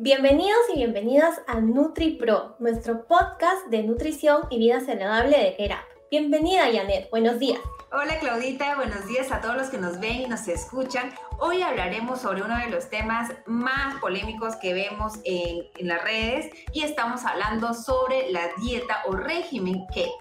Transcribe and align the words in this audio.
Bienvenidos 0.00 0.60
y 0.72 0.76
bienvenidas 0.76 1.40
a 1.48 1.60
NutriPro, 1.60 2.54
nuestro 2.60 3.04
podcast 3.08 3.66
de 3.66 3.82
nutrición 3.82 4.42
y 4.48 4.58
vida 4.58 4.78
saludable 4.78 5.36
de 5.36 5.52
Gerap. 5.54 5.84
Bienvenida, 6.08 6.66
Janet. 6.72 7.10
Buenos 7.10 7.40
días. 7.40 7.58
Hola 7.90 8.16
Claudita, 8.20 8.76
buenos 8.76 9.08
días 9.08 9.32
a 9.32 9.40
todos 9.40 9.56
los 9.56 9.70
que 9.70 9.78
nos 9.78 9.98
ven 9.98 10.20
y 10.20 10.26
nos 10.28 10.46
escuchan. 10.46 11.10
Hoy 11.40 11.62
hablaremos 11.62 12.20
sobre 12.20 12.44
uno 12.44 12.56
de 12.58 12.70
los 12.70 12.88
temas 12.88 13.32
más 13.46 13.96
polémicos 14.00 14.54
que 14.62 14.72
vemos 14.72 15.14
en, 15.24 15.64
en 15.76 15.88
las 15.88 16.04
redes 16.04 16.54
y 16.72 16.84
estamos 16.84 17.24
hablando 17.24 17.74
sobre 17.74 18.30
la 18.30 18.42
dieta 18.62 19.02
o 19.08 19.16
régimen 19.16 19.84
keto. 19.92 20.12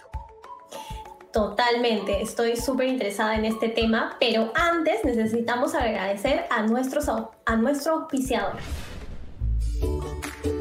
Totalmente, 1.31 2.23
estoy 2.23 2.57
súper 2.57 2.87
interesada 2.87 3.35
en 3.35 3.45
este 3.45 3.69
tema, 3.69 4.17
pero 4.19 4.51
antes 4.55 5.05
necesitamos 5.05 5.75
agradecer 5.75 6.47
a, 6.49 6.63
nuestros, 6.63 7.07
a 7.45 7.55
nuestro 7.57 7.93
auspiciador. 7.93 8.55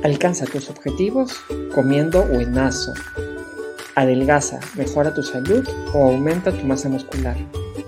Alcanza 0.02 0.46
tus 0.46 0.70
objetivos 0.70 1.34
comiendo 1.74 2.24
buenazo. 2.26 2.94
Adelgaza, 3.96 4.60
mejora 4.76 5.12
tu 5.12 5.22
salud 5.22 5.68
o 5.94 6.10
aumenta 6.10 6.52
tu 6.52 6.64
masa 6.64 6.88
muscular. 6.88 7.36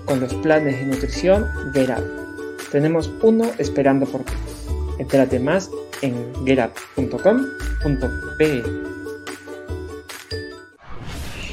Con 0.05 0.19
los 0.19 0.33
planes 0.35 0.79
de 0.79 0.85
nutrición 0.85 1.47
Verap. 1.73 2.03
Tenemos 2.71 3.11
uno 3.21 3.51
esperando 3.57 4.05
por 4.05 4.23
ti. 4.23 4.33
Entérate 4.99 5.39
más 5.39 5.69
en 6.01 6.33
gerap.com.pe. 6.45 8.63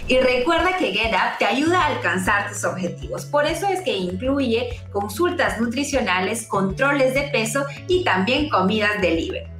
Y 0.09 0.19
recuerda 0.19 0.77
que 0.79 0.93
GetUp 0.93 1.39
te 1.39 1.45
ayuda 1.45 1.81
a 1.81 1.87
alcanzar 1.87 2.49
tus 2.49 2.65
objetivos. 2.65 3.25
Por 3.25 3.45
eso 3.45 3.67
es 3.67 3.81
que 3.83 3.97
incluye 3.97 4.81
consultas 4.93 5.61
nutricionales, 5.61 6.47
controles 6.47 7.15
de 7.15 7.23
peso 7.33 7.65
y 7.89 8.05
también 8.05 8.49
comidas 8.49 9.01
delivery. 9.01 9.56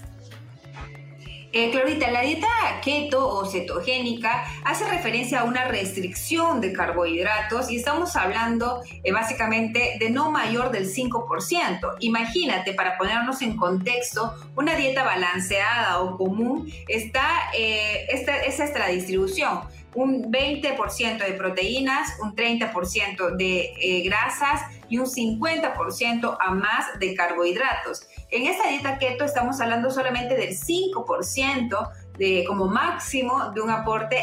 Eh, 1.59 1.71
Clorita, 1.71 2.11
la 2.11 2.21
dieta 2.21 2.47
keto 2.83 3.27
o 3.27 3.43
cetogénica 3.43 4.45
hace 4.63 4.87
referencia 4.87 5.39
a 5.39 5.43
una 5.43 5.63
restricción 5.63 6.61
de 6.61 6.71
carbohidratos 6.71 7.71
y 7.71 7.77
estamos 7.77 8.15
hablando 8.15 8.83
eh, 9.03 9.11
básicamente 9.11 9.97
de 9.99 10.11
no 10.11 10.29
mayor 10.29 10.69
del 10.69 10.85
5%. 10.85 11.95
Imagínate, 12.01 12.75
para 12.75 12.95
ponernos 12.99 13.41
en 13.41 13.57
contexto, 13.57 14.35
una 14.55 14.75
dieta 14.75 15.03
balanceada 15.03 15.99
o 16.01 16.15
común 16.15 16.71
está, 16.87 17.27
eh, 17.57 18.05
esta, 18.09 18.37
es 18.37 18.59
la 18.77 18.89
distribución 18.89 19.61
un 19.97 20.31
20% 20.31 21.17
de 21.25 21.33
proteínas, 21.33 22.19
un 22.21 22.35
30% 22.35 23.35
de 23.35 23.73
eh, 23.81 24.03
grasas 24.03 24.61
y 24.89 24.99
un 24.99 25.07
50% 25.07 26.37
a 26.39 26.51
más 26.51 26.99
de 26.99 27.15
carbohidratos. 27.15 28.07
En 28.29 28.45
esta 28.45 28.69
dieta 28.69 28.99
keto 28.99 29.25
estamos 29.25 29.59
hablando 29.59 29.89
solamente 29.89 30.35
del 30.35 30.55
5% 30.55 31.89
de, 32.19 32.43
como 32.47 32.67
máximo 32.67 33.49
de 33.55 33.61
un 33.61 33.71
aporte 33.71 34.19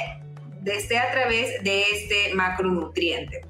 de 0.61 0.77
este, 0.77 0.97
a 0.97 1.11
través 1.11 1.61
de 1.65 1.83
este 1.93 2.33
macronutriente. 2.35 3.43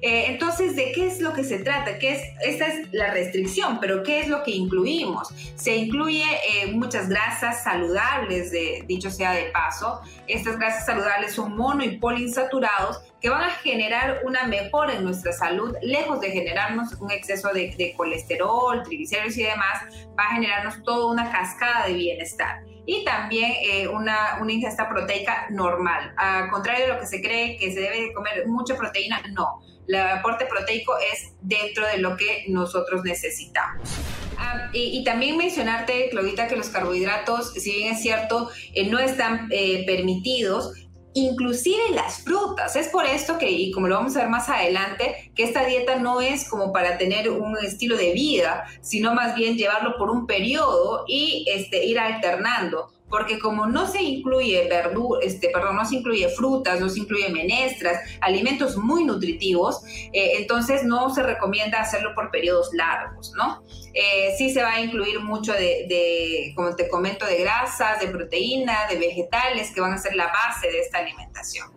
Eh, 0.00 0.26
entonces, 0.28 0.76
¿de 0.76 0.92
qué 0.92 1.06
es 1.06 1.20
lo 1.20 1.32
que 1.32 1.44
se 1.44 1.58
trata? 1.58 1.98
¿Qué 1.98 2.12
es, 2.12 2.22
esta 2.44 2.66
es 2.66 2.92
la 2.92 3.12
restricción, 3.12 3.78
pero 3.80 4.02
¿qué 4.02 4.20
es 4.20 4.28
lo 4.28 4.42
que 4.42 4.52
incluimos? 4.52 5.28
Se 5.56 5.76
incluye 5.76 6.24
eh, 6.24 6.72
muchas 6.72 7.08
grasas 7.08 7.64
saludables, 7.64 8.50
de, 8.50 8.84
dicho 8.86 9.10
sea 9.10 9.32
de 9.32 9.46
paso. 9.46 10.00
Estas 10.26 10.58
grasas 10.58 10.86
saludables 10.86 11.34
son 11.34 11.56
mono 11.56 11.82
y 11.82 11.98
poliinsaturados 11.98 13.00
que 13.20 13.30
van 13.30 13.42
a 13.42 13.50
generar 13.50 14.20
una 14.24 14.46
mejora 14.46 14.94
en 14.94 15.04
nuestra 15.04 15.32
salud, 15.32 15.74
lejos 15.82 16.20
de 16.20 16.30
generarnos 16.30 16.92
un 17.00 17.10
exceso 17.10 17.52
de, 17.52 17.94
colesterol, 17.96 18.82
triglicéridos 18.84 19.36
y 19.36 19.42
demás, 19.42 19.82
va 20.18 20.24
a 20.24 20.34
generarnos 20.34 20.82
toda 20.84 21.10
una 21.12 21.30
cascada 21.32 21.86
de 21.86 21.94
bienestar 21.94 22.62
y 22.86 23.04
también 23.04 23.52
eh, 23.62 23.88
una, 23.88 24.38
ingesta 24.48 24.88
proteica 24.88 25.46
normal. 25.50 26.14
Al 26.16 26.48
contrario 26.48 26.86
de 26.86 26.92
lo 26.94 27.00
que 27.00 27.06
se 27.06 27.20
cree 27.20 27.56
que 27.58 27.72
se 27.72 27.80
debe 27.80 28.12
comer 28.12 28.46
mucha 28.46 28.76
proteína, 28.76 29.20
no 29.32 29.60
el 29.88 29.96
aporte 29.96 30.46
proteico 30.46 30.94
es 30.98 31.32
dentro 31.40 31.86
de 31.86 31.98
lo 31.98 32.16
que 32.16 32.44
nosotros 32.48 33.02
necesitamos. 33.04 33.88
Ah, 34.36 34.70
y, 34.72 35.02
también 35.02 35.36
mencionarte, 35.36 36.10
Claudita, 36.10 36.46
que 36.46 36.56
los 36.56 36.68
carbohidratos, 36.68 37.52
si 37.54 37.72
bien 37.72 37.94
es 37.94 38.02
cierto, 38.02 38.50
eh, 38.72 38.88
no 38.88 39.00
están 39.00 39.48
eh, 39.50 39.84
permitidos, 39.84 40.74
inclusive 41.14 41.90
las 41.92 42.22
frutas. 42.22 42.76
Es 42.76 42.88
por 42.88 43.04
esto 43.04 43.36
que, 43.38 43.50
y 43.50 43.72
como 43.72 43.88
lo 43.88 43.96
vamos 43.96 44.16
a 44.16 44.20
ver 44.20 44.28
más 44.28 44.48
adelante, 44.48 45.32
que 45.34 45.42
esta 45.42 45.64
dieta 45.64 45.96
no 45.96 46.20
es 46.20 46.48
como 46.48 46.72
para 46.72 46.98
tener 46.98 47.30
un 47.30 47.56
estilo 47.58 47.96
de 47.96 48.12
vida, 48.12 48.64
sino 48.80 49.12
más 49.12 49.34
bien 49.34 49.56
llevarlo 49.56 49.96
por 49.98 50.10
un 50.10 50.26
periodo 50.26 51.04
y 51.08 51.44
este, 51.48 51.84
ir 51.84 51.98
alternando 51.98 52.92
porque 53.08 53.38
como 53.38 53.66
no 53.66 53.86
se 53.86 54.02
incluye 54.02 54.68
verdura, 54.68 55.20
este, 55.22 55.48
perdón, 55.50 55.76
no 55.76 55.84
se 55.84 55.96
incluye 55.96 56.28
frutas, 56.28 56.80
no 56.80 56.88
se 56.88 57.00
incluye 57.00 57.28
menestras, 57.30 58.00
alimentos 58.20 58.76
muy 58.76 59.04
nutritivos, 59.04 59.82
eh, 60.12 60.32
entonces 60.38 60.84
no 60.84 61.14
se 61.14 61.22
recomienda 61.22 61.80
hacerlo 61.80 62.14
por 62.14 62.30
periodos 62.30 62.70
largos, 62.74 63.32
¿no? 63.36 63.62
Eh, 63.94 64.34
sí 64.36 64.50
se 64.50 64.62
va 64.62 64.72
a 64.72 64.80
incluir 64.80 65.20
mucho 65.20 65.52
de, 65.52 65.86
de, 65.88 66.52
como 66.54 66.76
te 66.76 66.88
comento, 66.88 67.26
de 67.26 67.38
grasas, 67.38 68.00
de 68.00 68.08
proteína, 68.08 68.86
de 68.90 68.98
vegetales, 68.98 69.72
que 69.72 69.80
van 69.80 69.92
a 69.92 69.98
ser 69.98 70.14
la 70.14 70.26
base 70.26 70.70
de 70.70 70.80
esta 70.80 70.98
alimentación. 70.98 71.72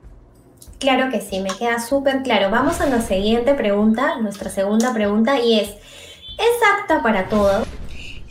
Claro 0.80 1.10
que 1.12 1.22
sí, 1.22 1.40
me 1.40 1.56
queda 1.56 1.80
súper 1.80 2.24
claro. 2.24 2.50
Vamos 2.50 2.82
a 2.82 2.88
la 2.88 3.02
siguiente 3.02 3.54
pregunta, 3.54 4.18
nuestra 4.18 4.50
segunda 4.50 4.94
pregunta, 4.94 5.40
y 5.40 5.60
es, 5.60 5.70
¿es 5.70 6.80
apta 6.80 7.04
para 7.04 7.30
todos? 7.30 7.68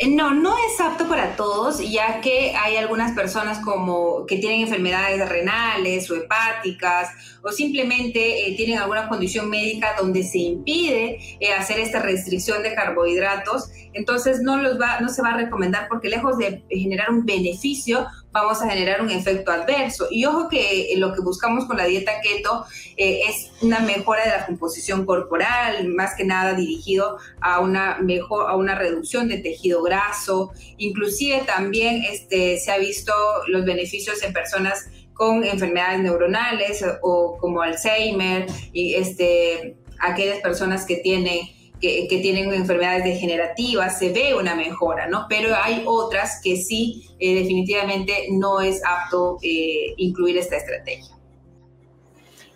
Eh, 0.01 0.09
no, 0.09 0.33
no 0.33 0.57
es 0.57 0.81
apto 0.81 1.07
para 1.07 1.37
todos, 1.37 1.79
ya 1.79 2.23
que 2.23 2.57
hay 2.57 2.77
algunas 2.77 3.13
personas 3.13 3.59
como 3.59 4.25
que 4.25 4.39
tienen 4.39 4.63
enfermedades 4.63 5.29
renales 5.29 6.11
o 6.11 6.17
hepáticas 6.17 7.11
o 7.43 7.51
simplemente 7.51 8.47
eh, 8.47 8.55
tienen 8.57 8.79
alguna 8.79 9.09
condición 9.09 9.49
médica 9.49 9.95
donde 9.99 10.23
se 10.23 10.39
impide 10.39 11.19
eh, 11.41 11.53
hacer 11.53 11.81
esta 11.81 12.01
restricción 12.01 12.63
de 12.63 12.75
carbohidratos, 12.75 13.71
entonces 13.93 14.41
no 14.41 14.57
los 14.57 14.81
va, 14.81 15.01
no 15.01 15.09
se 15.09 15.23
va 15.23 15.31
a 15.31 15.37
recomendar 15.37 15.89
porque 15.89 16.09
lejos 16.09 16.39
de 16.39 16.63
generar 16.69 17.11
un 17.11 17.25
beneficio, 17.25 18.07
vamos 18.33 18.63
a 18.63 18.71
generar 18.71 19.03
un 19.03 19.11
efecto 19.11 19.51
adverso. 19.51 20.07
Y 20.11 20.25
ojo 20.25 20.49
que 20.49 20.93
lo 20.97 21.13
que 21.13 21.21
buscamos 21.21 21.65
con 21.65 21.77
la 21.77 21.85
dieta 21.85 22.13
keto 22.23 22.65
eh, 22.97 23.23
es 23.29 23.51
una 23.63 23.81
mejora 23.81 24.25
de 24.25 24.31
la 24.31 24.47
composición 24.47 25.05
corporal, 25.05 25.89
más 25.89 26.15
que 26.15 26.25
nada 26.25 26.55
dirigido 26.55 27.19
a 27.41 27.61
una 27.61 27.99
mejor, 28.01 28.49
a 28.49 28.57
una 28.57 28.75
reducción 28.75 29.29
de 29.29 29.39
tejido 29.39 29.83
graso. 29.83 30.53
Inclusive 30.77 31.43
también 31.47 32.05
este, 32.05 32.59
se 32.59 32.71
ha 32.71 32.79
visto 32.79 33.13
los 33.49 33.65
beneficios 33.65 34.23
en 34.23 34.33
personas 34.33 34.89
con 35.21 35.45
enfermedades 35.45 36.01
neuronales 36.01 36.83
o 37.03 37.37
como 37.39 37.61
Alzheimer 37.61 38.47
y 38.73 38.95
este, 38.95 39.77
aquellas 39.99 40.39
personas 40.39 40.87
que 40.87 40.97
tienen 40.97 41.41
que, 41.79 42.07
tienen 42.23 42.55
enfermedades 42.55 43.05
degenerativas, 43.05 43.99
se 43.99 44.13
ve 44.13 44.35
una 44.35 44.55
mejora, 44.55 45.09
¿no? 45.09 45.27
Pero 45.29 45.55
hay 45.55 45.83
otras 45.85 46.41
que 46.43 46.57
sí, 46.57 47.07
eh, 47.19 47.35
definitivamente 47.35 48.29
no 48.31 48.63
es 48.63 48.81
apto 48.83 49.37
eh, 49.43 49.93
incluir 49.99 50.39
esta 50.39 50.57
estrategia. 50.57 51.15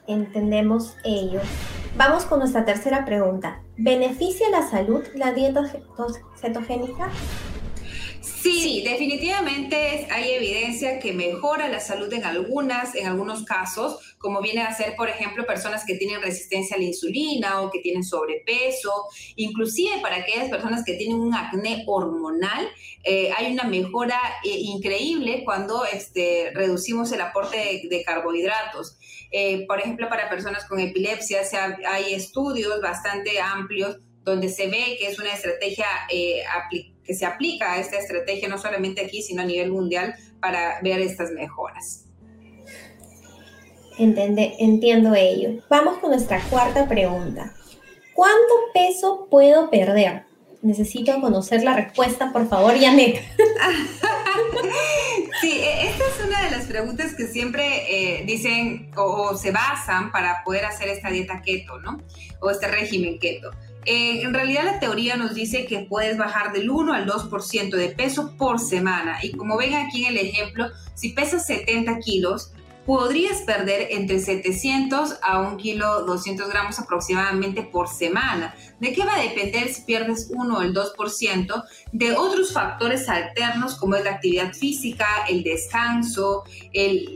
Entendemos 0.06 0.96
ello. 1.05 1.40
Vamos 1.99 2.25
con 2.25 2.38
nuestra 2.38 2.64
tercera 2.64 3.05
pregunta. 3.05 3.62
¿Beneficia 3.76 4.49
la 4.49 4.62
salud 4.62 5.02
la 5.14 5.32
dieta 5.32 5.70
cetogénica? 6.40 7.10
Sí, 8.44 8.82
definitivamente 8.85 10.06
hay 10.11 10.32
evidencia 10.32 10.99
que 10.99 11.14
mejora 11.14 11.67
la 11.70 11.81
salud 11.81 12.12
en 12.12 12.25
algunas, 12.25 12.94
en 12.94 13.06
algunos 13.06 13.43
casos, 13.46 14.17
como 14.19 14.43
viene 14.43 14.61
a 14.61 14.75
ser, 14.75 14.96
por 14.96 15.08
ejemplo, 15.08 15.46
personas 15.46 15.87
que 15.87 15.94
tienen 15.94 16.20
resistencia 16.20 16.76
a 16.76 16.79
la 16.79 16.85
insulina 16.85 17.62
o 17.62 17.70
que 17.70 17.79
tienen 17.79 18.05
sobrepeso, 18.05 19.06
inclusive 19.37 19.99
para 20.02 20.17
aquellas 20.17 20.50
personas 20.50 20.85
que 20.85 20.93
tienen 20.93 21.20
un 21.20 21.32
acné 21.32 21.85
hormonal, 21.87 22.69
eh, 23.02 23.31
hay 23.35 23.50
una 23.50 23.64
mejora 23.64 24.20
eh, 24.44 24.50
increíble 24.50 25.41
cuando 25.46 25.87
este, 25.87 26.50
reducimos 26.55 27.12
el 27.12 27.23
aporte 27.23 27.81
de, 27.88 28.05
carbohidratos. 28.05 28.99
Eh, 29.31 29.64
por 29.67 29.81
ejemplo, 29.81 30.11
para 30.11 30.29
personas 30.29 30.67
con 30.67 30.81
epilepsia 30.81 31.41
hay 31.88 32.12
estudios 32.12 32.82
bastante 32.82 33.41
amplios 33.41 34.00
donde 34.23 34.50
se 34.50 34.67
ve 34.69 34.99
que 35.00 35.06
es 35.06 35.19
una 35.19 35.32
estrategia 35.32 35.87
aplicada 36.55 36.94
que 37.04 37.14
se 37.14 37.26
aplica 37.26 37.72
a 37.72 37.78
esta 37.78 37.98
estrategia 37.98 38.48
no 38.48 38.58
solamente 38.58 39.04
aquí, 39.04 39.22
sino 39.22 39.42
a 39.42 39.44
nivel 39.44 39.70
mundial 39.70 40.14
para 40.40 40.80
ver 40.82 41.00
estas 41.00 41.30
mejoras. 41.30 42.06
entiendo 43.98 45.14
ello. 45.14 45.62
Vamos 45.68 45.98
con 45.98 46.10
nuestra 46.10 46.40
cuarta 46.50 46.88
pregunta. 46.88 47.54
¿Cuánto 48.14 48.54
peso 48.72 49.26
puedo 49.30 49.70
perder? 49.70 50.24
Necesito 50.62 51.20
conocer 51.20 51.62
la 51.62 51.74
respuesta, 51.74 52.32
por 52.32 52.48
favor, 52.48 52.78
Janet. 52.78 53.20
Sí, 55.40 55.52
e, 55.52 55.88
esta 55.88 56.04
es 56.04 56.26
una 56.26 56.42
de 56.44 56.50
las 56.50 56.66
preguntas 56.66 57.14
que 57.14 57.26
siempre 57.26 57.64
eh, 57.88 58.24
dicen 58.24 58.90
o, 58.96 59.36
se 59.36 59.50
basan 59.50 60.10
para 60.10 60.42
poder 60.44 60.64
hacer 60.64 60.88
esta 60.88 61.10
dieta 61.10 61.42
keto, 61.42 61.78
¿no? 61.80 62.00
O 62.40 62.50
este 62.50 62.66
régimen 62.68 63.18
keto. 63.18 63.50
Eh, 63.86 64.22
en 64.22 64.32
realidad 64.32 64.64
la 64.64 64.81
teoría 64.81 65.16
nos 65.16 65.34
dice 65.34 65.66
que 65.66 65.81
puedes 65.81 66.16
bajar 66.16 66.52
del 66.52 66.70
1 66.70 66.92
al 66.92 67.06
2% 67.06 67.76
de 67.76 67.88
peso 67.90 68.34
por 68.36 68.58
semana. 68.58 69.19
Y 69.22 69.32
como 69.32 69.56
ven 69.56 69.75
aquí 69.75 70.06
en 70.06 70.16
el 70.16 70.26
ejemplo, 70.26 70.69
si 70.94 71.10
pesas 71.10 71.46
70 71.46 71.98
kilos, 71.98 72.52
podrías 72.86 73.42
perder 73.42 73.88
entre 73.90 74.19
700 74.19 75.19
a 75.22 75.40
1 75.40 75.56
kilo 75.56 76.04
200 76.04 76.48
gramos 76.48 76.78
aproximadamente 76.78 77.62
por 77.62 77.88
semana. 77.88 78.54
¿De 78.81 78.92
qué 78.92 79.04
va 79.04 79.16
a 79.16 79.22
depender 79.22 79.69
si 79.69 79.82
pierdes 79.82 80.31
1 80.31 80.56
o 80.56 80.62
el 80.62 80.75
2%? 80.75 81.64
De 81.92 82.12
otros 82.12 82.52
factores 82.52 83.08
alternos 83.08 83.76
como 83.76 83.94
es 83.96 84.04
la 84.04 84.12
actividad 84.12 84.52
física, 84.52 85.06
el 85.28 85.42
descanso, 85.42 86.44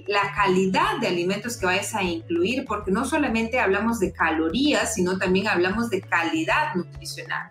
la 0.07 0.33
calidad 0.35 0.99
de 1.01 1.09
alimentos 1.09 1.57
que 1.57 1.67
vayas 1.67 1.95
a 1.95 2.03
incluir, 2.03 2.65
porque 2.65 2.91
no 2.91 3.05
solamente 3.05 3.61
hablamos 3.61 3.99
de 4.01 4.13
calorías, 4.13 4.95
sino 4.95 5.19
también 5.19 5.49
hablamos 5.49 5.91
de 5.91 6.01
calidad 6.01 6.75
nutricional. 6.75 7.49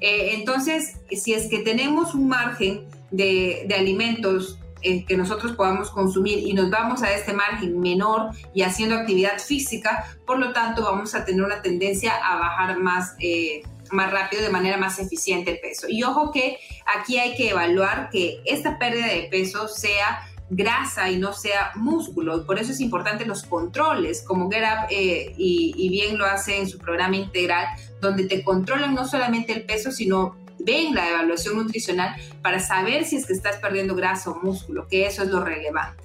Eh, 0.00 0.34
entonces, 0.34 0.96
si 1.10 1.34
es 1.34 1.48
que 1.48 1.58
tenemos 1.58 2.14
un 2.14 2.28
margen 2.28 2.86
de, 3.10 3.64
de 3.66 3.74
alimentos 3.74 4.58
eh, 4.82 5.04
que 5.04 5.16
nosotros 5.16 5.52
podamos 5.52 5.90
consumir 5.90 6.38
y 6.38 6.52
nos 6.52 6.70
vamos 6.70 7.02
a 7.02 7.12
este 7.12 7.32
margen 7.32 7.80
menor 7.80 8.30
y 8.54 8.62
haciendo 8.62 8.96
actividad 8.96 9.38
física, 9.38 10.04
por 10.26 10.38
lo 10.38 10.52
tanto 10.52 10.82
vamos 10.82 11.14
a 11.14 11.24
tener 11.24 11.42
una 11.42 11.62
tendencia 11.62 12.12
a 12.14 12.36
bajar 12.36 12.78
más, 12.78 13.14
eh, 13.18 13.62
más 13.90 14.12
rápido, 14.12 14.42
de 14.42 14.50
manera 14.50 14.76
más 14.76 14.98
eficiente 14.98 15.52
el 15.52 15.60
peso. 15.60 15.86
Y 15.88 16.02
ojo 16.02 16.30
que 16.30 16.58
aquí 16.96 17.18
hay 17.18 17.34
que 17.36 17.50
evaluar 17.50 18.08
que 18.10 18.40
esta 18.44 18.78
pérdida 18.78 19.06
de 19.06 19.28
peso 19.30 19.68
sea 19.68 20.20
grasa 20.50 21.10
y 21.10 21.18
no 21.18 21.32
sea 21.32 21.72
músculo. 21.74 22.46
Por 22.46 22.58
eso 22.58 22.72
es 22.72 22.80
importante 22.80 23.26
los 23.26 23.42
controles, 23.42 24.22
como 24.22 24.50
Get 24.50 24.64
eh, 24.90 25.34
y, 25.36 25.74
y, 25.76 25.88
bien 25.90 26.18
lo 26.18 26.24
hace 26.24 26.58
en 26.58 26.68
su 26.68 26.78
programa 26.78 27.16
integral, 27.16 27.66
donde 28.00 28.26
te 28.26 28.42
controlan 28.42 28.94
no 28.94 29.06
solamente 29.06 29.52
el 29.52 29.64
peso, 29.64 29.92
sino 29.92 30.36
ven 30.68 30.94
la 30.94 31.08
evaluación 31.08 31.56
nutricional 31.56 32.14
para 32.42 32.60
saber 32.60 33.06
si 33.06 33.16
es 33.16 33.24
que 33.24 33.32
estás 33.32 33.56
perdiendo 33.56 33.94
grasa 33.94 34.30
o 34.30 34.34
músculo, 34.42 34.86
que 34.86 35.06
eso 35.06 35.22
es 35.22 35.30
lo 35.30 35.42
relevante. 35.42 36.04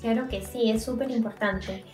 Claro 0.00 0.28
que 0.28 0.40
sí, 0.44 0.70
es 0.70 0.82
súper 0.82 1.10
importante. 1.10 1.84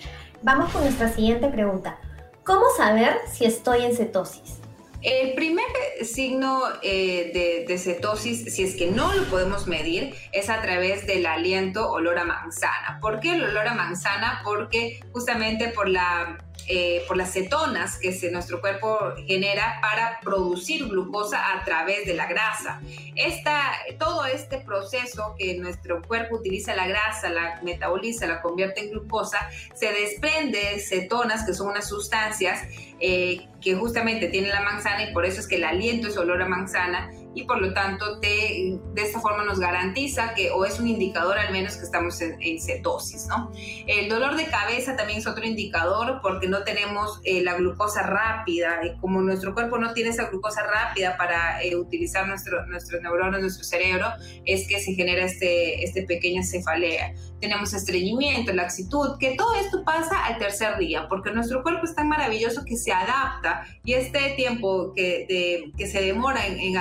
Vamos 0.43 0.71
con 0.73 0.83
nuestra 0.83 1.13
siguiente 1.13 1.49
pregunta. 1.49 1.99
¿Cómo 2.45 2.65
saber 2.77 3.19
si 3.31 3.45
estoy 3.45 3.85
en 3.85 3.97
cetosis? 3.97 4.59
El 5.03 5.35
primer 5.35 5.67
signo 6.03 6.63
eh, 6.83 7.65
de, 7.69 7.79
cetosis, 7.79 8.55
si 8.55 8.63
es 8.63 8.75
que 8.77 8.91
no 8.91 9.13
lo 9.15 9.25
podemos 9.25 9.67
medir, 9.67 10.15
es 10.33 10.51
a 10.51 10.61
través 10.63 11.07
del 11.07 11.27
aliento 11.27 11.91
olor 11.91 12.19
a 12.19 12.25
manzana. 12.25 12.99
¿Por 13.01 13.21
qué 13.21 13.35
el 13.35 13.45
olor 13.45 13.67
a 13.67 13.75
manzana? 13.75 14.41
Porque 14.45 15.01
justamente 15.13 15.69
por 15.69 15.89
la 15.89 16.39
eh, 16.71 17.03
por 17.09 17.17
las 17.17 17.33
cetonas 17.33 17.99
que 17.99 18.15
nuestro 18.31 18.61
cuerpo 18.61 18.99
genera 19.27 19.79
para 19.81 20.21
producir 20.21 20.87
glucosa 20.87 21.55
a 21.55 21.65
través 21.65 22.07
de 22.07 22.15
la 22.15 22.27
grasa. 22.27 22.81
Esta, 23.15 23.73
todo 23.99 24.27
este 24.27 24.59
proceso 24.59 25.35
que 25.39 25.57
nuestro 25.57 26.03
cuerpo 26.03 26.37
utiliza 26.37 26.75
la 26.75 26.87
grasa, 26.87 27.31
la 27.31 27.61
metaboliza, 27.63 28.27
la 28.27 28.43
convierte 28.43 28.83
en 28.83 28.91
glucosa, 28.91 29.49
se 29.75 29.93
desprende 29.93 30.59
de 30.59 30.81
cetonas, 30.81 31.45
que 31.45 31.55
son 31.55 31.69
unas 31.69 31.89
sustancias 31.89 32.63
eh, 33.01 33.47
que 33.61 33.75
justamente 33.75 34.29
tienen 34.29 34.51
la 34.51 34.63
manzana 34.63 35.09
y 35.09 35.13
por 35.13 35.25
eso 35.25 35.41
es 35.41 35.47
que 35.47 35.57
el 35.57 35.65
aliento 35.65 36.09
es 36.09 36.17
olor 36.17 36.43
a 36.43 36.49
manzana 36.49 37.11
y 37.39 37.45
por 37.45 37.61
lo 37.61 37.73
tanto 37.73 38.19
te, 38.19 38.81
de 38.95 39.03
esta 39.03 39.21
forma 39.21 39.45
nos 39.45 39.61
garantiza 39.61 40.35
que 40.35 40.51
o 40.51 40.65
es 40.65 40.81
un 40.81 40.89
indicador 40.89 41.39
al 41.39 41.53
menos 41.53 41.77
que 41.77 41.85
estamos 41.85 42.21
en, 42.21 42.37
cetosis, 42.61 43.27
¿no? 43.29 43.53
El 43.87 44.09
dolor 44.09 44.37
de 44.37 44.47
cabeza 44.47 44.97
también 44.97 45.21
es 45.21 45.27
otro 45.29 45.45
indicador 45.45 46.19
porque 46.21 46.49
no 46.49 46.65
tenemos 46.65 47.21
eh, 47.23 47.43
la 47.43 47.55
glucosa 47.55 48.03
rápida 48.03 48.81
y 48.85 48.99
como 48.99 49.21
nuestro 49.21 49.55
cuerpo 49.55 49.79
no 49.79 49.95
tiene 49.95 50.11
esa 50.11 50.29
glucosa 50.29 50.65
rápida 50.65 51.17
para 51.17 51.63
eh, 51.63 51.77
utilizar 51.77 52.27
nuestro, 52.27 52.67
nuestros 52.67 53.01
neuronas, 53.03 53.41
nuestro 53.41 53.63
cerebro, 53.63 54.09
es 54.45 54.67
que 54.67 54.81
se 54.81 54.95
genera 54.95 55.25
este, 55.25 55.85
este 55.85 56.03
pequeña 56.03 56.43
cefalea. 56.43 57.15
Tenemos 57.41 57.73
estreñimiento, 57.73 58.53
laxitud, 58.53 59.17
que 59.21 59.37
todo 59.37 59.55
esto 59.55 59.85
pasa 59.85 60.25
al 60.25 60.39
tercer 60.39 60.77
día 60.79 61.07
porque 61.09 61.31
nuestro 61.31 61.63
cuerpo 61.63 61.85
es 61.85 61.95
tan 61.95 62.09
maravilloso 62.09 62.65
que 62.65 62.77
se 62.77 62.91
adapta 62.91 63.65
y 63.85 63.93
este 63.93 64.31
tiempo 64.31 64.93
que, 64.93 65.71
que 65.77 65.87
se 65.87 66.01
demora 66.01 66.45
en, 66.45 66.59
en 66.59 66.77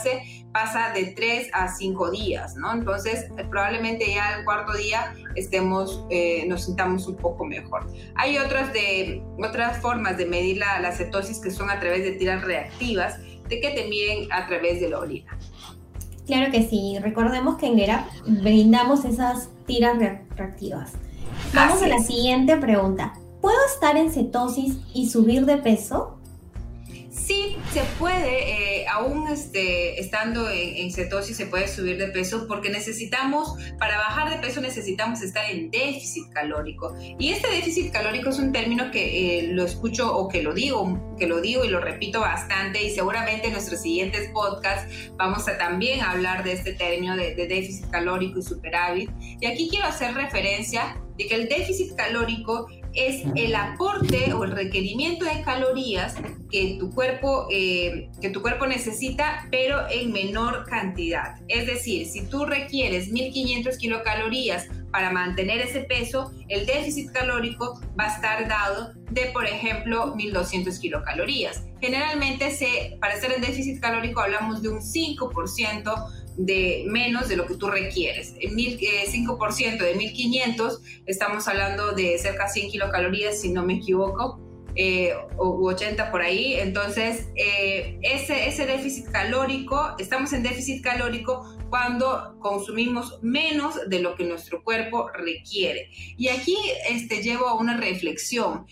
adaptar 0.00 0.40
pasa 0.52 0.92
de 0.92 1.06
3 1.06 1.50
a 1.52 1.68
5 1.68 2.10
días, 2.10 2.56
¿no? 2.56 2.72
Entonces, 2.72 3.26
probablemente 3.50 4.12
ya 4.12 4.38
el 4.38 4.44
cuarto 4.44 4.72
día 4.72 5.14
estemos, 5.36 6.04
eh, 6.10 6.44
nos 6.48 6.64
sintamos 6.64 7.06
un 7.06 7.16
poco 7.16 7.44
mejor. 7.44 7.86
Hay 8.16 8.36
otras, 8.38 8.72
de, 8.72 9.22
otras 9.38 9.80
formas 9.80 10.16
de 10.18 10.26
medir 10.26 10.58
la, 10.58 10.80
la 10.80 10.92
cetosis 10.92 11.38
que 11.38 11.50
son 11.50 11.70
a 11.70 11.78
través 11.78 12.02
de 12.02 12.12
tiras 12.12 12.42
reactivas, 12.42 13.20
de 13.48 13.60
que 13.60 13.70
te 13.70 13.88
miden 13.88 14.30
a 14.32 14.46
través 14.46 14.80
de 14.80 14.90
la 14.90 14.98
orina. 14.98 15.38
Claro 16.26 16.52
que 16.52 16.68
sí, 16.68 16.96
recordemos 17.00 17.56
que 17.56 17.66
en 17.66 17.76
GERAP 17.76 18.06
brindamos 18.26 19.04
esas 19.04 19.50
tiras 19.66 19.98
reactivas. 20.36 20.92
Vamos 21.54 21.82
a 21.82 21.88
la 21.88 21.98
siguiente 22.00 22.56
pregunta. 22.56 23.14
¿Puedo 23.40 23.58
estar 23.72 23.96
en 23.96 24.12
cetosis 24.12 24.78
y 24.94 25.08
subir 25.08 25.46
de 25.46 25.56
peso? 25.56 26.19
Sí, 27.26 27.56
se 27.72 27.82
puede, 27.98 28.80
eh, 28.80 28.86
aún 28.88 29.28
este, 29.28 30.00
estando 30.00 30.50
en, 30.50 30.90
cetosis 30.90 31.36
se 31.36 31.46
puede 31.46 31.68
subir 31.68 31.98
de 31.98 32.08
peso 32.08 32.46
porque 32.48 32.70
necesitamos, 32.70 33.56
para 33.78 33.98
bajar 33.98 34.30
de 34.30 34.36
peso 34.38 34.60
necesitamos 34.60 35.20
estar 35.22 35.48
en 35.50 35.70
déficit 35.70 36.32
calórico. 36.32 36.96
Y 37.18 37.30
este 37.30 37.48
déficit 37.48 37.92
calórico 37.92 38.30
es 38.30 38.38
un 38.38 38.52
término 38.52 38.90
que 38.90 39.38
eh, 39.38 39.48
lo 39.52 39.64
escucho 39.64 40.16
o 40.16 40.28
que 40.28 40.42
lo 40.42 40.54
digo, 40.54 41.14
que 41.18 41.26
lo 41.26 41.40
digo 41.40 41.64
y 41.64 41.68
lo 41.68 41.80
repito 41.80 42.20
bastante 42.20 42.82
y 42.82 42.90
seguramente 42.90 43.48
en 43.48 43.52
nuestros 43.52 43.82
siguientes 43.82 44.30
podcasts 44.32 45.12
vamos 45.16 45.46
a 45.46 45.58
también 45.58 46.00
hablar 46.00 46.42
de 46.42 46.52
este 46.52 46.72
término 46.72 47.16
de, 47.16 47.34
de 47.34 47.46
déficit 47.46 47.90
calórico 47.90 48.38
y 48.38 48.42
superávit. 48.42 49.10
Y 49.40 49.46
aquí 49.46 49.68
quiero 49.68 49.86
hacer 49.86 50.14
referencia 50.14 51.00
de 51.18 51.26
que 51.26 51.34
el 51.34 51.48
déficit 51.48 51.94
calórico 51.94 52.66
es 52.94 53.22
el 53.36 53.54
aporte 53.54 54.32
o 54.32 54.44
el 54.44 54.52
requerimiento 54.52 55.26
de 55.26 55.42
calorías 55.42 56.16
que 56.50 56.76
tu 56.78 56.90
cuerpo, 56.90 57.46
eh, 57.50 58.10
que 58.20 58.30
tu 58.30 58.42
cuerpo 58.42 58.66
necesita, 58.66 59.46
pero 59.50 59.88
en 59.90 60.12
menor 60.12 60.64
cantidad. 60.68 61.36
Es 61.48 61.66
decir, 61.66 62.06
si 62.06 62.22
tú 62.26 62.44
requieres 62.44 63.08
1500 63.08 63.76
kilocalorías 63.78 64.66
para 64.90 65.10
mantener 65.10 65.60
ese 65.60 65.80
peso, 65.80 66.32
el 66.48 66.66
déficit 66.66 67.12
calórico 67.12 67.80
va 67.98 68.04
a 68.04 68.14
estar 68.14 68.48
dado 68.48 68.92
de, 69.10 69.26
por 69.26 69.46
ejemplo, 69.46 70.14
1200 70.16 70.78
kilocalorías. 70.78 71.64
Generalmente, 71.80 72.50
se, 72.50 72.96
para 73.00 73.14
estar 73.14 73.32
en 73.32 73.40
déficit 73.40 73.80
calórico 73.80 74.20
hablamos 74.20 74.62
de 74.62 74.68
un 74.68 74.80
5% 74.80 76.10
de 76.36 76.84
menos 76.88 77.28
de 77.28 77.36
lo 77.36 77.46
que 77.46 77.54
tú 77.54 77.68
requieres. 77.68 78.34
El 78.40 78.56
5% 78.56 79.82
eh, 79.82 79.84
de 79.84 79.94
1500, 79.94 80.80
estamos 81.06 81.46
hablando 81.48 81.92
de 81.92 82.18
cerca 82.18 82.46
de 82.46 82.50
100 82.50 82.70
kilocalorías, 82.70 83.40
si 83.40 83.50
no 83.50 83.64
me 83.64 83.74
equivoco, 83.74 84.40
eh, 84.74 85.12
o 85.36 85.68
80 85.68 86.10
por 86.10 86.22
ahí. 86.22 86.54
Entonces, 86.54 87.28
eh, 87.36 87.98
ese, 88.02 88.48
ese 88.48 88.66
déficit 88.66 89.10
calórico, 89.10 89.94
estamos 89.98 90.32
en 90.32 90.42
déficit 90.42 90.82
calórico 90.82 91.56
cuando 91.70 92.36
consumimos 92.40 93.18
menos 93.22 93.88
de 93.88 94.00
lo 94.00 94.16
que 94.16 94.24
nuestro 94.24 94.62
cuerpo 94.62 95.08
requiere. 95.12 95.90
Y 96.16 96.28
aquí 96.28 96.56
este, 96.88 97.22
llevo 97.22 97.48
a 97.48 97.54
una 97.54 97.76
reflexión. 97.76 98.66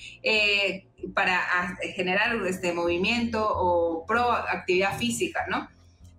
para 1.15 1.77
generar 1.95 2.45
este 2.47 2.73
movimiento 2.73 3.47
o 3.49 4.05
proactividad 4.05 4.99
física, 4.99 5.47
¿no? 5.49 5.69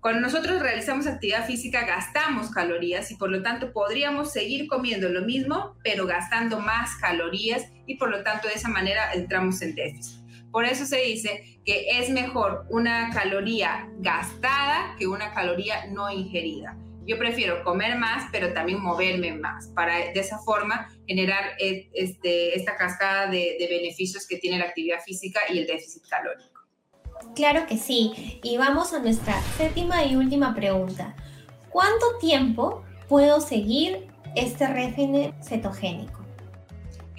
Cuando 0.02 0.22
nosotros 0.22 0.62
realizamos 0.62 1.08
actividad 1.08 1.46
física 1.46 1.86
gastamos 1.86 2.52
calorías 2.52 3.12
y 3.12 3.16
por 3.16 3.30
lo 3.30 3.44
tanto 3.44 3.74
podríamos 3.74 4.32
seguir 4.32 4.68
comiendo 4.68 5.10
lo 5.10 5.24
mismo, 5.24 5.76
pero 5.84 6.06
gastando 6.06 6.62
más 6.62 6.96
calorías 6.96 7.64
y 7.86 7.96
por 7.96 8.10
lo 8.10 8.24
tanto 8.24 8.48
de 8.48 8.54
esa 8.54 8.70
manera 8.70 9.12
entramos 9.14 9.62
en 9.62 9.76
déficit. 9.76 10.20
Por 10.52 10.64
eso 10.64 10.86
se 10.86 11.02
dice 11.02 11.60
que 11.66 12.00
es 12.00 12.10
mejor 12.10 12.66
una 12.70 13.10
caloría 13.10 13.90
gastada 13.98 14.96
que 14.98 15.06
una 15.06 15.34
caloría 15.34 15.88
no 15.88 16.10
ingerida. 16.10 16.78
Yo 17.06 17.18
prefiero 17.18 17.64
comer 17.66 17.98
más, 17.98 18.30
pero 18.32 18.54
también 18.54 18.82
moverme 18.82 19.34
más, 19.34 19.68
para 19.76 19.98
de 19.98 20.20
esa 20.20 20.38
forma 20.40 20.88
generar 21.08 21.56
eh, 21.60 21.90
este, 21.94 22.56
esta 22.56 22.78
cascada 22.78 23.28
de, 23.28 23.58
de 23.60 23.68
beneficios 23.68 24.26
que 24.28 24.38
tiene 24.38 24.60
la 24.60 24.66
actividad 24.66 25.02
física 25.04 25.42
y 25.50 25.58
el 25.58 25.68
déficit 25.68 26.04
calórico. 26.08 26.59
Claro 27.36 27.66
que 27.68 27.78
sí. 27.78 28.40
Y 28.44 28.58
vamos 28.58 28.94
a 28.94 29.00
nuestra 29.00 29.42
séptima 29.58 30.04
y 30.04 30.16
última 30.16 30.54
pregunta. 30.54 31.16
¿Cuánto 31.70 32.18
tiempo 32.20 32.84
puedo 33.08 33.42
seguir 33.42 34.08
este 34.36 34.68
régimen 34.68 35.34
cetogénico? 35.42 36.20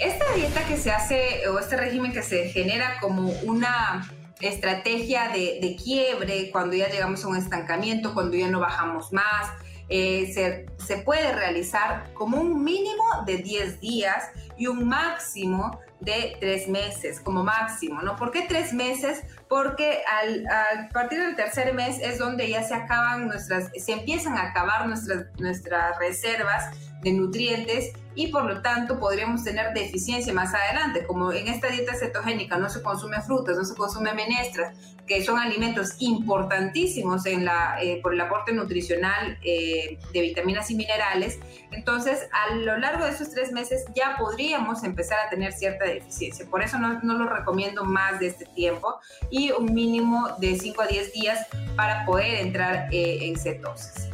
esta 0.01 0.25
dieta 0.35 0.67
que 0.67 0.79
se 0.79 0.91
hace 0.91 1.47
o 1.49 1.59
este 1.59 1.77
régimen 1.77 2.13
que 2.13 2.23
se 2.23 2.49
genera 2.49 2.99
como 3.01 3.31
una 3.43 4.11
estrategia 4.41 5.29
de, 5.29 5.77
quiebre 5.83 6.51
cuando 6.51 6.75
ya 6.75 6.89
llegamos 6.89 7.23
a 7.25 7.29
un 7.29 7.37
estancamiento, 7.37 8.15
cuando 8.15 8.37
ya 8.37 8.49
no 8.49 8.61
bajamos 8.61 9.13
más, 9.13 9.51
eh, 9.91 10.33
se, 10.33 10.67
se, 10.83 11.03
puede 11.03 11.33
realizar 11.33 12.15
como 12.15 12.41
un 12.41 12.65
mínimo 12.65 13.05
de 13.27 13.39
10 13.39 13.81
días 13.81 14.31
y 14.57 14.69
un 14.69 14.89
máximo 14.89 15.79
de 16.01 16.37
3 16.41 16.69
meses, 16.69 17.21
como 17.21 17.45
máximo, 17.45 18.01
¿no? 18.01 18.17
¿Por 18.17 18.31
qué 18.31 18.47
3 18.49 18.73
meses? 18.73 19.23
Porque 19.51 20.03
al, 20.23 20.47
a 20.47 20.89
partir 20.91 21.21
del 21.21 21.37
tercer 21.37 21.75
mes 21.75 21.99
es 22.01 22.19
donde 22.19 22.49
ya 22.49 22.63
se 22.63 22.73
acaban 22.73 23.27
nuestras, 23.27 23.71
se 23.77 23.93
empiezan 23.93 24.39
a 24.39 24.51
acabar 24.51 24.87
nuestras, 24.87 25.27
nuestras 25.39 25.99
reservas 25.99 26.71
de 27.03 27.13
nutrientes 27.13 27.93
y 28.15 28.29
por 28.29 28.45
lo 28.45 28.61
tanto 28.61 28.99
podríamos 28.99 29.45
tener 29.45 29.73
deficiencia 29.73 30.33
más 30.33 30.53
adelante, 30.53 31.07
como 31.07 31.33
en 31.33 31.49
esta 31.49 31.69
dieta 31.69 31.95
cetogénica 31.95 32.57
no 32.59 32.69
se 32.69 32.83
consume 32.83 33.21
frutas, 33.23 33.57
no 33.57 33.65
se 33.65 33.75
consume 33.75 34.13
menestras, 34.13 34.77
que 35.07 35.25
son 35.25 35.39
alimentos 35.39 35.97
importantísimos 36.01 37.27
en 37.27 37.45
la, 37.45 37.79
eh, 37.83 38.01
por 38.03 38.15
el 38.15 38.21
aporte 38.21 38.53
nutricional 38.53 39.39
eh, 39.43 39.99
de 40.13 40.21
vitaminas 40.21 40.71
y 40.71 40.75
minerales, 40.75 41.39
entonces 41.71 42.29
a 42.33 42.55
lo 42.55 42.79
largo 42.79 43.05
de 43.05 43.11
esos 43.11 43.31
tres 43.31 43.53
meses 43.53 43.85
ya 43.95 44.17
podríamos 44.19 44.85
empezar 44.85 45.19
a 45.27 45.31
tener 45.31 45.53
cierta 45.53 45.85
deficiencia. 45.85 46.47
Por 46.51 46.63
eso 46.63 46.79
no, 46.79 47.01
no 47.03 47.15
lo 47.15 47.29
recomiendo 47.29 47.85
más 47.85 48.21
de 48.21 48.29
este 48.29 48.45
tiempo 48.47 49.01
y 49.31 49.40
un 49.59 49.73
mínimo 49.73 50.29
de 50.39 50.59
5 50.59 50.83
a 50.83 50.87
10 50.87 51.13
días 51.13 51.47
para 51.77 52.05
poder 52.05 52.47
entrar 52.47 52.89
eh, 52.93 53.19
en 53.23 53.37
cetosis. 53.37 54.09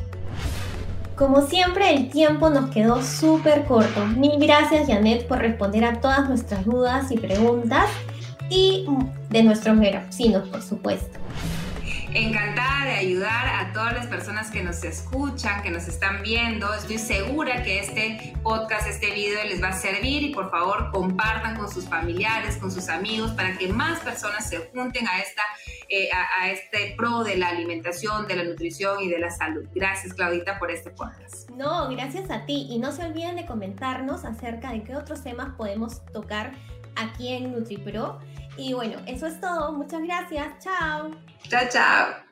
Como 1.16 1.40
siempre, 1.46 1.94
el 1.94 2.10
tiempo 2.10 2.50
nos 2.50 2.70
quedó 2.70 3.02
súper 3.02 3.64
corto. 3.64 4.06
Mil 4.06 4.38
gracias, 4.38 4.86
Janet, 4.86 5.26
por 5.26 5.38
responder 5.38 5.84
a 5.84 6.00
todas 6.00 6.28
nuestras 6.28 6.64
dudas 6.66 7.10
y 7.10 7.16
preguntas 7.16 7.88
y 8.50 8.86
de 9.30 9.42
nuestros 9.42 9.78
vecinos, 9.78 10.48
por 10.48 10.62
supuesto. 10.62 11.18
Encantada 12.18 12.86
de 12.86 12.92
ayudar 12.92 13.46
a 13.46 13.74
todas 13.74 13.92
las 13.92 14.06
personas 14.06 14.50
que 14.50 14.62
nos 14.62 14.82
escuchan, 14.84 15.62
que 15.62 15.70
nos 15.70 15.86
están 15.86 16.22
viendo. 16.22 16.72
Estoy 16.72 16.96
segura 16.96 17.62
que 17.62 17.80
este 17.80 18.32
podcast, 18.42 18.88
este 18.88 19.10
video 19.10 19.44
les 19.44 19.62
va 19.62 19.68
a 19.68 19.72
servir 19.74 20.22
y 20.22 20.32
por 20.32 20.50
favor 20.50 20.90
compartan 20.92 21.58
con 21.58 21.70
sus 21.70 21.86
familiares, 21.86 22.56
con 22.56 22.70
sus 22.70 22.88
amigos, 22.88 23.32
para 23.32 23.58
que 23.58 23.68
más 23.68 24.00
personas 24.00 24.48
se 24.48 24.60
junten 24.72 25.06
a, 25.06 25.18
esta, 25.18 25.42
eh, 25.90 26.08
a, 26.40 26.48
este 26.48 26.94
pro 26.96 27.22
de 27.22 27.36
la 27.36 27.48
alimentación, 27.48 28.26
de 28.26 28.36
la 28.36 28.44
nutrición 28.44 29.02
y 29.02 29.10
de 29.10 29.18
la 29.18 29.30
salud. 29.30 29.66
Gracias, 29.74 30.14
Claudita, 30.14 30.58
por 30.58 30.70
este 30.70 30.88
podcast. 30.88 31.50
No, 31.50 31.90
gracias 31.90 32.30
a 32.30 32.46
ti. 32.46 32.66
Y 32.70 32.78
no 32.78 32.92
se 32.92 33.04
olviden 33.04 33.36
de 33.36 33.44
comentarnos 33.44 34.24
acerca 34.24 34.72
de 34.72 34.84
qué 34.84 34.96
otros 34.96 35.22
temas 35.22 35.54
podemos 35.58 36.02
tocar 36.14 36.54
aquí 36.96 37.34
en 37.34 37.52
NutriPro. 37.52 38.18
Y 38.56 38.72
bueno, 38.72 38.98
eso 39.06 39.26
es 39.26 39.40
todo. 39.40 39.72
Muchas 39.72 40.02
gracias. 40.02 40.64
Chao. 40.64 41.10
Chao, 41.48 41.68
chao. 41.70 42.26